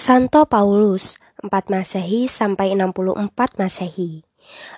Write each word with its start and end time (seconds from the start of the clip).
Santo 0.00 0.48
Paulus 0.48 1.20
4 1.44 1.68
Masehi 1.68 2.24
sampai 2.24 2.72
64 2.72 3.36
Masehi. 3.60 4.24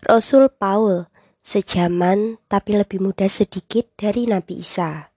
Rasul 0.02 0.50
Paul 0.50 1.06
sejaman 1.46 2.42
tapi 2.50 2.74
lebih 2.74 2.98
muda 2.98 3.30
sedikit 3.30 3.86
dari 3.94 4.26
Nabi 4.26 4.58
Isa. 4.58 5.14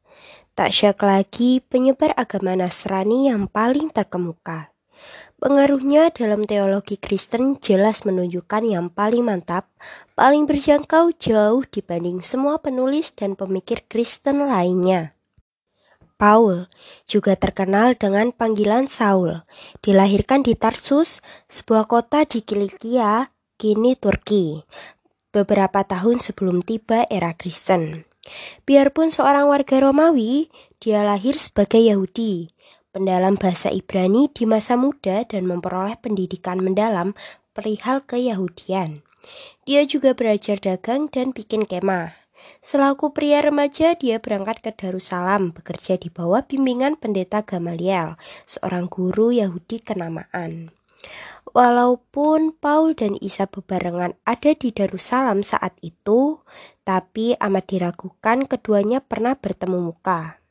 Tak 0.54 0.70
syak 0.70 1.02
lagi 1.02 1.57
penyebar 1.57 2.13
agama 2.21 2.54
Nasrani 2.54 3.33
yang 3.33 3.49
paling 3.49 3.89
terkemuka. 3.89 4.69
Pengaruhnya 5.41 6.13
dalam 6.13 6.46
teologi 6.46 7.01
Kristen 7.01 7.58
jelas 7.58 8.06
menunjukkan 8.06 8.62
yang 8.62 8.94
paling 8.94 9.26
mantap, 9.26 9.74
paling 10.13 10.46
berjangkau 10.46 11.17
jauh 11.17 11.65
dibanding 11.65 12.22
semua 12.22 12.62
penulis 12.62 13.10
dan 13.10 13.33
pemikir 13.33 13.81
Kristen 13.90 14.53
lainnya. 14.53 15.15
Paul 16.16 16.72
juga 17.04 17.36
terkenal 17.36 18.00
dengan 18.00 18.32
panggilan 18.32 18.88
Saul. 18.88 19.44
Dilahirkan 19.84 20.48
di 20.48 20.56
Tarsus, 20.56 21.20
sebuah 21.52 21.92
kota 21.92 22.23
di 22.23 22.40
Kilikia, 22.40 23.36
kini 23.60 24.00
Turki, 24.00 24.64
beberapa 25.36 25.84
tahun 25.84 26.23
sebelum 26.23 26.64
tiba 26.64 27.04
era 27.12 27.36
Kristen. 27.36 28.08
Biarpun 28.64 29.14
seorang 29.14 29.52
warga 29.52 29.84
Romawi, 29.84 30.50
dia 30.82 31.06
lahir 31.06 31.38
sebagai 31.38 31.78
Yahudi, 31.78 32.50
pendalam 32.95 33.36
bahasa 33.38 33.70
Ibrani 33.70 34.32
di 34.32 34.48
masa 34.50 34.80
muda 34.80 35.28
dan 35.28 35.45
memperoleh 35.45 36.00
pendidikan 36.00 36.64
mendalam 36.64 37.14
perihal 37.54 38.02
keyahudian. 38.08 39.06
Dia 39.68 39.84
juga 39.86 40.16
belajar 40.16 40.58
dagang 40.58 41.12
dan 41.12 41.34
bikin 41.36 41.68
kemah. 41.68 42.25
Selaku 42.59 43.16
pria 43.16 43.39
remaja, 43.44 43.95
dia 43.95 44.20
berangkat 44.20 44.63
ke 44.63 44.71
Darussalam 44.75 45.55
bekerja 45.55 45.95
di 45.95 46.12
bawah 46.12 46.44
bimbingan 46.44 46.99
pendeta 46.99 47.44
Gamaliel, 47.45 48.20
seorang 48.45 48.91
guru 48.91 49.31
Yahudi 49.31 49.80
kenamaan. 49.80 50.73
Walaupun 51.55 52.58
Paul 52.58 52.97
dan 52.97 53.16
Isa 53.22 53.47
bebarengan 53.47 54.17
ada 54.27 54.52
di 54.52 54.75
Darussalam 54.75 55.39
saat 55.45 55.77
itu, 55.80 56.44
tapi 56.83 57.38
amat 57.39 57.66
diragukan 57.72 58.44
keduanya 58.49 58.99
pernah 58.99 59.39
bertemu 59.39 59.94
muka. 59.94 60.44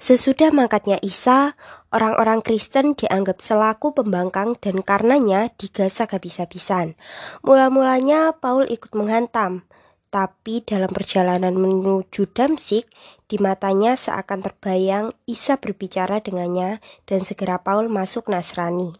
Sesudah 0.00 0.48
mangkatnya 0.48 0.96
Isa, 1.04 1.52
orang-orang 1.92 2.40
Kristen 2.40 2.96
dianggap 2.96 3.44
selaku 3.44 3.92
pembangkang 3.92 4.56
dan 4.56 4.80
karenanya 4.80 5.52
digasak 5.60 6.16
habis-habisan. 6.16 6.96
Mula-mulanya 7.44 8.32
Paul 8.32 8.64
ikut 8.64 8.96
menghantam, 8.96 9.68
tapi 10.10 10.66
dalam 10.66 10.90
perjalanan 10.90 11.54
menuju 11.54 12.28
Damsik, 12.34 12.90
di 13.30 13.38
matanya 13.38 13.94
seakan 13.94 14.42
terbayang 14.42 15.06
Isa 15.30 15.56
berbicara 15.56 16.18
dengannya 16.18 16.82
dan 17.06 17.22
segera 17.22 17.62
Paul 17.62 17.86
masuk 17.86 18.26
Nasrani. 18.26 18.90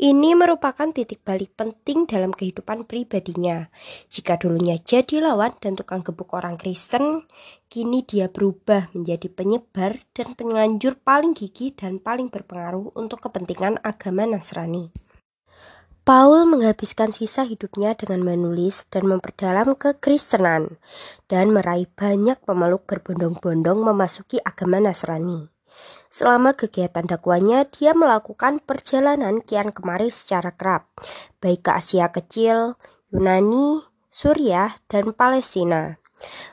Ini 0.00 0.34
merupakan 0.34 0.90
titik 0.90 1.22
balik 1.22 1.54
penting 1.54 2.08
dalam 2.08 2.32
kehidupan 2.34 2.88
pribadinya. 2.88 3.70
Jika 4.10 4.40
dulunya 4.40 4.80
jadi 4.80 5.22
lawan 5.22 5.54
dan 5.60 5.78
tukang 5.78 6.02
gebuk 6.02 6.32
orang 6.34 6.58
Kristen, 6.58 7.28
kini 7.68 8.02
dia 8.02 8.26
berubah 8.26 8.90
menjadi 8.96 9.28
penyebar 9.30 10.02
dan 10.16 10.34
penganjur 10.34 10.98
paling 10.98 11.36
gigih 11.36 11.76
dan 11.76 12.02
paling 12.02 12.32
berpengaruh 12.32 12.90
untuk 12.98 13.22
kepentingan 13.22 13.78
agama 13.84 14.26
Nasrani. 14.26 14.90
Paul 16.02 16.50
menghabiskan 16.50 17.14
sisa 17.14 17.46
hidupnya 17.46 17.94
dengan 17.94 18.26
menulis 18.26 18.90
dan 18.90 19.06
memperdalam 19.06 19.78
kekristenan 19.78 20.82
dan 21.30 21.54
meraih 21.54 21.86
banyak 21.94 22.42
pemeluk 22.42 22.90
berbondong-bondong 22.90 23.78
memasuki 23.78 24.42
agama 24.42 24.82
Nasrani. 24.82 25.46
Selama 26.10 26.58
kegiatan 26.58 27.06
dakwanya, 27.06 27.70
dia 27.70 27.94
melakukan 27.94 28.58
perjalanan 28.66 29.38
kian 29.46 29.70
kemari 29.70 30.10
secara 30.10 30.50
kerap, 30.50 30.90
baik 31.38 31.64
ke 31.64 31.70
Asia 31.70 32.10
Kecil, 32.10 32.74
Yunani, 33.14 33.86
Suriah, 34.10 34.82
dan 34.90 35.14
Palestina. 35.14 36.02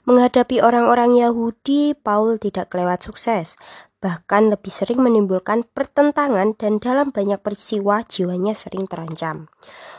Menghadapi 0.05 0.61
orang-orang 0.61 1.17
Yahudi, 1.17 1.97
Paul 1.97 2.37
tidak 2.37 2.69
kelewat 2.69 3.01
sukses, 3.01 3.57
bahkan 3.99 4.47
lebih 4.47 4.71
sering 4.71 5.03
menimbulkan 5.03 5.67
pertentangan 5.75 6.55
dan 6.55 6.79
dalam 6.79 7.11
banyak 7.11 7.39
peristiwa 7.43 8.03
jiwanya 8.07 8.55
sering 8.55 8.87
terancam. 8.87 9.51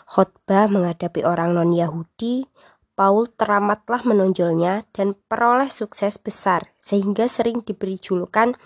Khotbah 0.09 0.73
menghadapi 0.73 1.21
orang 1.23 1.53
non-Yahudi, 1.53 2.49
Paul 2.97 3.33
teramatlah 3.33 4.05
menonjolnya 4.05 4.85
dan 4.93 5.17
peroleh 5.17 5.73
sukses 5.73 6.21
besar 6.21 6.73
sehingga 6.77 7.29
sering 7.33 7.65
diberi 7.65 7.97
julukan 7.97 8.57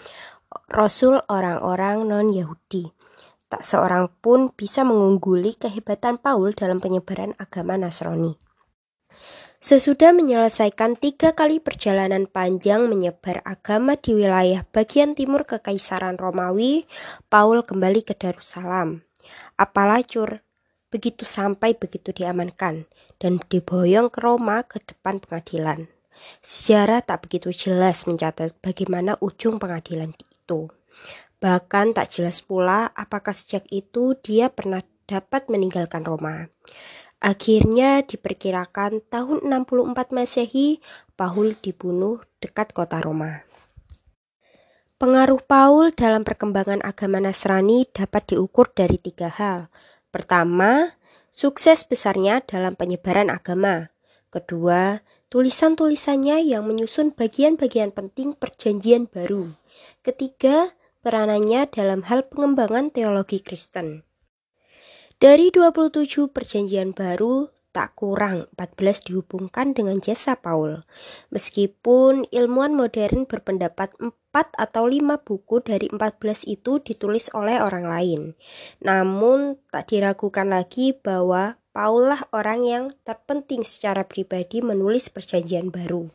Rasul 0.71 1.23
orang-orang 1.31 2.06
non-Yahudi. 2.06 2.91
Tak 3.50 3.62
seorang 3.62 4.11
pun 4.23 4.50
bisa 4.50 4.83
mengungguli 4.83 5.55
kehebatan 5.55 6.19
Paul 6.19 6.55
dalam 6.55 6.83
penyebaran 6.83 7.39
agama 7.39 7.78
Nasrani. 7.78 8.34
Sesudah 9.64 10.12
menyelesaikan 10.12 10.92
tiga 11.00 11.32
kali 11.32 11.56
perjalanan 11.56 12.28
panjang 12.28 12.84
menyebar 12.84 13.41
agama 13.48 13.97
di 13.97 14.12
wilayah 14.12 14.60
bagian 14.69 15.16
timur 15.16 15.48
Kekaisaran 15.48 16.20
Romawi, 16.20 16.84
Paul 17.32 17.64
kembali 17.64 18.04
ke 18.04 18.12
Darussalam. 18.12 19.08
Apalacur, 19.56 20.44
begitu 20.92 21.25
sampai 21.25 21.72
begitu 21.80 22.12
diamankan 22.12 22.84
dan 23.16 23.41
diboyong 23.41 24.12
ke 24.12 24.20
Roma 24.20 24.69
ke 24.69 24.84
depan 24.84 25.16
pengadilan. 25.25 25.88
Sejarah 26.44 27.00
tak 27.00 27.25
begitu 27.25 27.48
jelas 27.48 28.04
mencatat 28.04 28.52
bagaimana 28.60 29.16
ujung 29.25 29.56
pengadilan 29.56 30.12
itu. 30.12 30.69
Bahkan 31.41 31.96
tak 31.96 32.12
jelas 32.12 32.44
pula 32.44 32.92
apakah 32.92 33.32
sejak 33.32 33.64
itu 33.72 34.12
dia 34.20 34.52
pernah 34.52 34.84
dapat 35.08 35.48
meninggalkan 35.48 36.04
Roma. 36.04 36.52
Akhirnya 37.25 38.05
diperkirakan 38.05 39.01
tahun 39.09 39.49
64 39.49 40.12
Masehi, 40.12 40.85
Paul 41.17 41.57
dibunuh 41.57 42.21
dekat 42.37 42.77
kota 42.77 43.01
Roma. 43.01 43.49
Pengaruh 45.01 45.41
Paul 45.41 45.97
dalam 45.97 46.21
perkembangan 46.21 46.85
agama 46.85 47.25
Nasrani 47.25 47.89
dapat 47.89 48.29
diukur 48.37 48.69
dari 48.77 49.01
tiga 49.01 49.33
hal. 49.33 49.73
Pertama, 50.12 51.01
sukses 51.33 51.89
besarnya 51.89 52.45
dalam 52.45 52.77
penyebaran 52.77 53.33
agama. 53.33 53.89
Kedua, 54.29 55.01
tulisan-tulisannya 55.33 56.45
yang 56.45 56.69
menyusun 56.69 57.17
bagian-bagian 57.17 57.97
penting 57.97 58.37
perjanjian 58.37 59.09
baru. 59.09 59.49
Ketiga, 60.05 60.77
peranannya 61.01 61.73
dalam 61.73 62.05
hal 62.05 62.29
pengembangan 62.29 62.93
teologi 62.93 63.41
Kristen. 63.41 64.05
Dari 65.25 65.49
27 65.49 66.37
perjanjian 66.37 66.93
baru, 66.93 67.49
tak 67.73 67.97
kurang 67.97 68.45
14 68.61 69.09
dihubungkan 69.09 69.73
dengan 69.73 69.97
jasa 69.97 70.37
Paul. 70.37 70.85
Meskipun 71.33 72.29
ilmuwan 72.29 72.77
modern 72.77 73.25
berpendapat 73.25 73.97
4 74.05 74.12
atau 74.37 74.85
5 74.85 75.25
buku 75.25 75.65
dari 75.65 75.89
14 75.89 76.45
itu 76.45 76.77
ditulis 76.85 77.33
oleh 77.33 77.57
orang 77.57 77.89
lain. 77.89 78.21
Namun 78.85 79.57
tak 79.73 79.97
diragukan 79.97 80.45
lagi 80.45 80.93
bahwa 80.93 81.56
Paul 81.73 82.12
lah 82.12 82.29
orang 82.37 82.69
yang 82.69 82.85
terpenting 83.09 83.65
secara 83.65 84.05
pribadi 84.05 84.61
menulis 84.61 85.09
perjanjian 85.09 85.73
baru. 85.73 86.12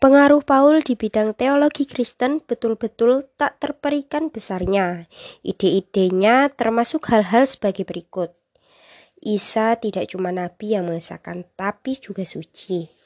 Pengaruh 0.00 0.40
Paul 0.40 0.80
di 0.80 0.96
bidang 0.96 1.36
teologi 1.36 1.84
Kristen 1.84 2.40
betul-betul 2.40 3.28
tak 3.36 3.60
terperikan 3.60 4.32
besarnya. 4.32 5.12
Ide-idenya 5.44 6.48
termasuk 6.56 7.12
hal-hal 7.12 7.44
sebagai 7.44 7.84
berikut. 7.84 8.32
Isa 9.20 9.76
tidak 9.76 10.08
cuma 10.08 10.32
nabi 10.32 10.72
yang 10.72 10.88
mengesahkan, 10.88 11.44
tapi 11.52 12.00
juga 12.00 12.24
suci. 12.24 12.99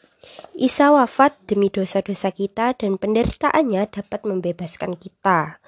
Isa 0.54 0.94
wafat 0.94 1.34
demi 1.50 1.66
dosa-dosa 1.66 2.30
kita 2.30 2.78
dan 2.78 2.94
penderitaannya 2.94 3.90
dapat 3.90 4.22
membebaskan 4.22 4.94
kita. 4.94 5.58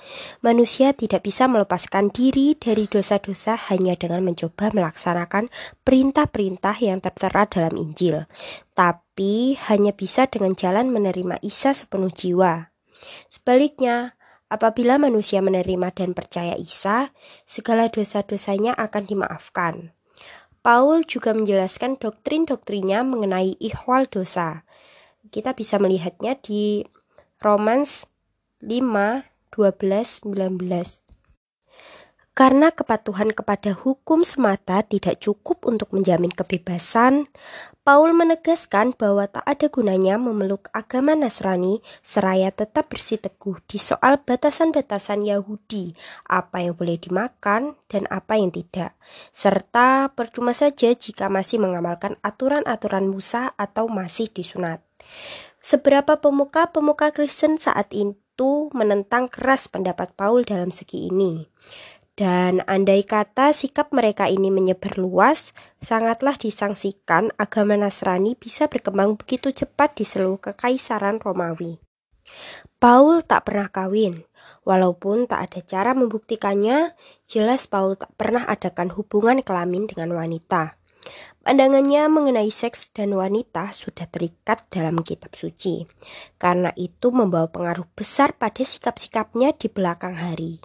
Manusia 0.46 0.94
tidak 0.94 1.26
bisa 1.26 1.50
melepaskan 1.50 2.14
diri 2.14 2.54
dari 2.54 2.86
dosa-dosa 2.86 3.58
hanya 3.72 3.98
dengan 3.98 4.22
mencoba 4.22 4.70
melaksanakan 4.70 5.50
perintah-perintah 5.82 6.78
yang 6.78 7.02
tertera 7.02 7.50
dalam 7.50 7.74
Injil, 7.74 8.30
tapi 8.78 9.58
hanya 9.66 9.90
bisa 9.90 10.30
dengan 10.30 10.54
jalan 10.54 10.94
menerima 10.94 11.42
Isa 11.42 11.74
sepenuh 11.74 12.14
jiwa. 12.14 12.70
Sebaliknya, 13.26 14.14
apabila 14.46 15.02
manusia 15.02 15.42
menerima 15.42 15.90
dan 15.90 16.14
percaya 16.14 16.54
Isa, 16.54 17.10
segala 17.42 17.90
dosa-dosanya 17.90 18.78
akan 18.78 19.02
dimaafkan. 19.02 19.95
Paul 20.66 21.06
juga 21.06 21.30
menjelaskan 21.30 21.94
doktrin-doktrinnya 21.94 23.06
mengenai 23.06 23.54
ihwal 23.62 24.10
dosa. 24.10 24.66
Kita 25.30 25.54
bisa 25.54 25.78
melihatnya 25.78 26.34
di 26.42 26.82
Romans 27.38 28.10
5, 28.58 29.30
12, 29.54 30.26
19. 30.26 31.05
Karena 32.36 32.68
kepatuhan 32.68 33.32
kepada 33.32 33.72
hukum 33.72 34.20
semata 34.20 34.84
tidak 34.84 35.24
cukup 35.24 35.64
untuk 35.64 35.96
menjamin 35.96 36.28
kebebasan, 36.28 37.32
Paul 37.80 38.12
menegaskan 38.12 38.92
bahwa 38.92 39.24
tak 39.24 39.40
ada 39.48 39.72
gunanya 39.72 40.20
memeluk 40.20 40.68
agama 40.76 41.16
Nasrani 41.16 41.80
seraya 42.04 42.52
tetap 42.52 42.92
bersiteguh 42.92 43.56
di 43.64 43.80
soal 43.80 44.20
batasan-batasan 44.20 45.24
Yahudi, 45.24 45.96
apa 46.28 46.60
yang 46.60 46.76
boleh 46.76 47.00
dimakan 47.00 47.80
dan 47.88 48.04
apa 48.12 48.36
yang 48.36 48.52
tidak, 48.52 48.92
serta 49.32 50.12
percuma 50.12 50.52
saja 50.52 50.92
jika 50.92 51.32
masih 51.32 51.56
mengamalkan 51.56 52.20
aturan-aturan 52.20 53.08
Musa 53.08 53.56
atau 53.56 53.88
masih 53.88 54.28
disunat. 54.28 54.84
Seberapa 55.64 56.20
pemuka-pemuka 56.20 57.16
Kristen 57.16 57.56
saat 57.56 57.96
itu 57.96 58.68
menentang 58.76 59.32
keras 59.32 59.72
pendapat 59.72 60.12
Paul 60.12 60.44
dalam 60.44 60.68
segi 60.68 61.08
ini. 61.08 61.48
Dan 62.16 62.64
andai 62.64 63.04
kata 63.04 63.52
sikap 63.52 63.92
mereka 63.92 64.24
ini 64.24 64.48
menyebar 64.48 64.96
luas, 64.96 65.52
sangatlah 65.84 66.32
disangsikan 66.40 67.28
agama 67.36 67.76
Nasrani 67.76 68.32
bisa 68.32 68.72
berkembang 68.72 69.20
begitu 69.20 69.52
cepat 69.52 70.00
di 70.00 70.08
seluruh 70.08 70.40
kekaisaran 70.40 71.20
Romawi. 71.20 71.76
Paul 72.80 73.20
tak 73.20 73.52
pernah 73.52 73.68
kawin, 73.68 74.24
walaupun 74.64 75.28
tak 75.28 75.52
ada 75.52 75.60
cara 75.60 75.92
membuktikannya, 75.92 76.96
jelas 77.28 77.68
Paul 77.68 78.00
tak 78.00 78.16
pernah 78.16 78.48
adakan 78.48 78.96
hubungan 78.96 79.44
kelamin 79.44 79.84
dengan 79.84 80.16
wanita. 80.16 80.80
Pandangannya 81.44 82.08
mengenai 82.10 82.48
seks 82.48 82.90
dan 82.96 83.12
wanita 83.12 83.70
sudah 83.76 84.08
terikat 84.08 84.64
dalam 84.72 85.04
kitab 85.04 85.36
suci, 85.36 85.84
karena 86.40 86.72
itu 86.80 87.12
membawa 87.12 87.46
pengaruh 87.46 87.86
besar 87.92 88.34
pada 88.34 88.64
sikap-sikapnya 88.64 89.52
di 89.52 89.68
belakang 89.68 90.16
hari. 90.16 90.58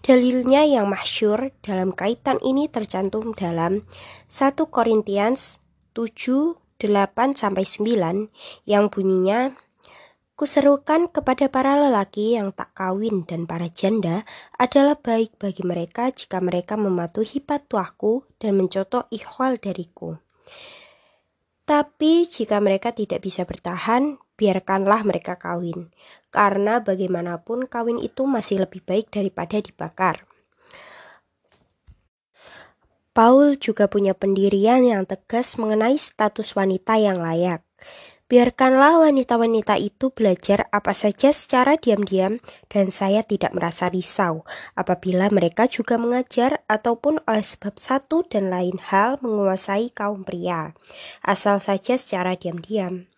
Dalilnya 0.00 0.64
yang 0.64 0.88
masyur 0.88 1.52
dalam 1.60 1.92
kaitan 1.92 2.40
ini 2.40 2.68
tercantum 2.68 3.36
dalam 3.36 3.84
1 4.30 4.56
Korintians 4.68 5.60
7, 5.92 6.56
8 6.80 7.36
sampai 7.36 7.64
9 7.64 8.68
yang 8.68 8.88
bunyinya 8.88 9.56
Kuserukan 10.38 11.10
kepada 11.10 11.50
para 11.50 11.74
lelaki 11.74 12.38
yang 12.38 12.54
tak 12.54 12.70
kawin 12.70 13.26
dan 13.26 13.42
para 13.42 13.66
janda 13.66 14.22
adalah 14.54 14.94
baik 14.94 15.34
bagi 15.34 15.66
mereka 15.66 16.14
jika 16.14 16.38
mereka 16.38 16.78
mematuhi 16.78 17.42
patuahku 17.42 18.22
dan 18.38 18.54
mencotok 18.54 19.10
ikhwal 19.10 19.58
dariku. 19.58 20.22
Tapi 21.66 22.22
jika 22.30 22.62
mereka 22.62 22.94
tidak 22.94 23.26
bisa 23.26 23.42
bertahan, 23.42 24.22
biarkanlah 24.38 25.02
mereka 25.02 25.34
kawin, 25.34 25.90
karena 26.30 26.78
bagaimanapun 26.78 27.66
kawin 27.66 27.98
itu 27.98 28.24
masih 28.24 28.62
lebih 28.62 28.80
baik 28.86 29.10
daripada 29.10 29.58
dibakar. 29.58 30.24
Paul 33.10 33.58
juga 33.58 33.90
punya 33.90 34.14
pendirian 34.14 34.86
yang 34.86 35.02
tegas 35.02 35.58
mengenai 35.58 35.98
status 35.98 36.54
wanita 36.54 37.02
yang 37.02 37.18
layak. 37.18 37.66
Biarkanlah 38.28 39.08
wanita-wanita 39.08 39.80
itu 39.80 40.12
belajar 40.12 40.68
apa 40.68 40.92
saja 40.92 41.32
secara 41.32 41.80
diam-diam 41.80 42.38
dan 42.68 42.92
saya 42.92 43.24
tidak 43.24 43.56
merasa 43.56 43.88
risau 43.88 44.44
apabila 44.76 45.32
mereka 45.32 45.64
juga 45.64 45.98
mengajar 45.98 46.60
ataupun 46.68 47.24
oleh 47.24 47.40
sebab 47.40 47.74
satu 47.80 48.22
dan 48.28 48.52
lain 48.52 48.78
hal 48.78 49.16
menguasai 49.24 49.90
kaum 49.90 50.28
pria, 50.28 50.76
asal 51.24 51.56
saja 51.58 51.96
secara 51.96 52.36
diam-diam. 52.36 53.08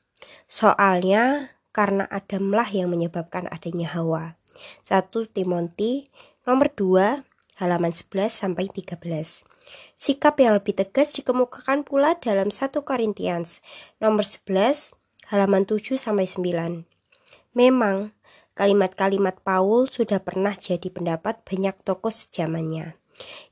Soalnya 0.50 1.54
karena 1.70 2.06
Adamlah 2.10 2.66
yang 2.70 2.90
menyebabkan 2.90 3.46
adanya 3.48 3.90
Hawa. 3.94 4.40
1 4.84 5.08
Timothy 5.30 6.10
nomor 6.44 6.68
2 6.74 7.22
halaman 7.62 7.92
11 7.94 8.32
sampai 8.32 8.66
13. 8.66 8.98
Sikap 9.94 10.40
yang 10.40 10.56
lebih 10.56 10.74
tegas 10.74 11.14
dikemukakan 11.14 11.86
pula 11.86 12.18
dalam 12.18 12.50
1 12.50 12.72
Korintians 12.82 13.62
nomor 14.02 14.26
11 14.26 14.96
halaman 15.30 15.62
7 15.68 15.94
sampai 16.00 16.26
9. 16.26 16.88
Memang 17.54 18.10
kalimat-kalimat 18.58 19.40
Paul 19.46 19.86
sudah 19.86 20.18
pernah 20.20 20.56
jadi 20.56 20.90
pendapat 20.90 21.46
banyak 21.46 21.76
tokoh 21.86 22.10
sejamannya. 22.10 22.98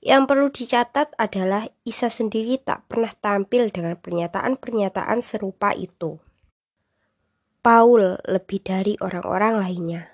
Yang 0.00 0.23
perlu 0.25 0.49
dicatat 0.49 1.12
adalah 1.21 1.69
Isa 1.85 2.09
sendiri 2.09 2.56
tak 2.56 2.88
pernah 2.88 3.12
tampil 3.12 3.69
dengan 3.69 4.00
pernyataan-pernyataan 4.00 5.21
serupa 5.21 5.76
itu. 5.76 6.17
Paul 7.69 8.17
lebih 8.25 8.65
dari 8.65 8.97
orang-orang 8.97 9.61
lainnya 9.61 10.09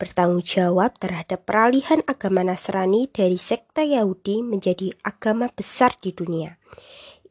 bertanggung 0.00 0.40
jawab 0.40 0.96
terhadap 0.96 1.44
peralihan 1.44 2.00
agama 2.08 2.40
Nasrani 2.40 3.12
dari 3.12 3.36
sekte 3.36 3.84
Yahudi 3.84 4.40
menjadi 4.40 4.88
agama 5.04 5.52
besar 5.52 5.92
di 6.00 6.16
dunia. 6.16 6.56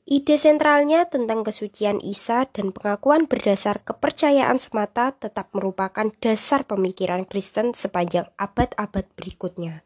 Ide 0.06 0.38
sentralnya 0.38 1.10
tentang 1.10 1.42
kesucian 1.42 1.98
Isa 2.06 2.46
dan 2.54 2.70
pengakuan 2.70 3.26
berdasar 3.26 3.82
kepercayaan 3.82 4.62
semata 4.62 5.10
tetap 5.18 5.50
merupakan 5.58 6.06
dasar 6.22 6.70
pemikiran 6.70 7.26
Kristen 7.26 7.74
sepanjang 7.74 8.30
abad-abad 8.38 9.10
berikutnya. 9.18 9.82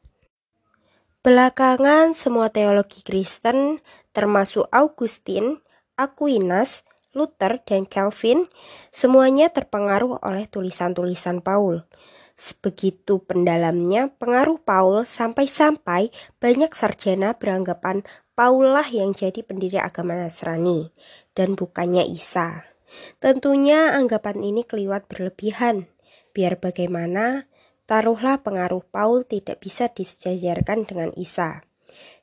Belakangan, 1.24 2.12
semua 2.12 2.52
teologi 2.52 3.08
Kristen, 3.08 3.80
termasuk 4.12 4.68
Augustin, 4.68 5.64
Aquinas, 5.96 6.84
Luther, 7.18 7.66
dan 7.66 7.90
Calvin 7.90 8.46
semuanya 8.94 9.50
terpengaruh 9.50 10.22
oleh 10.22 10.46
tulisan-tulisan 10.46 11.42
Paul. 11.42 11.90
Sebegitu 12.38 13.26
pendalamnya 13.26 14.14
pengaruh 14.22 14.62
Paul 14.62 15.10
sampai-sampai 15.10 16.14
banyak 16.38 16.70
sarjana 16.78 17.34
beranggapan 17.34 18.06
Paul 18.38 18.78
lah 18.78 18.86
yang 18.86 19.18
jadi 19.18 19.42
pendiri 19.42 19.82
agama 19.82 20.14
Nasrani 20.14 20.94
dan 21.34 21.58
bukannya 21.58 22.06
Isa. 22.06 22.70
Tentunya 23.18 23.98
anggapan 23.98 24.46
ini 24.46 24.62
keliwat 24.62 25.10
berlebihan. 25.10 25.90
Biar 26.38 26.62
bagaimana, 26.62 27.50
taruhlah 27.90 28.46
pengaruh 28.46 28.86
Paul 28.86 29.26
tidak 29.26 29.66
bisa 29.66 29.90
disejajarkan 29.90 30.86
dengan 30.86 31.10
Isa. 31.18 31.66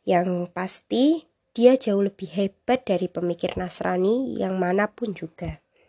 Yang 0.07 0.55
pasti, 0.55 1.27
dia 1.55 1.79
jauh 1.79 2.03
lebih 2.03 2.29
hebat 2.35 2.83
dari 2.85 3.09
pemikir 3.09 3.55
Nasrani 3.55 4.37
yang 4.37 4.59
mana 4.59 4.91
pun 4.91 5.15
juga. 5.15 5.64